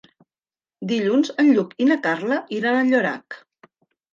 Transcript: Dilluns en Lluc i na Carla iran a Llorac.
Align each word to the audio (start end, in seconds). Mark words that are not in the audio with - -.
Dilluns 0.91 1.29
en 1.43 1.51
Lluc 1.57 1.75
i 1.85 1.87
na 1.91 1.99
Carla 2.07 2.41
iran 2.61 2.79
a 2.81 2.89
Llorac. 2.89 3.39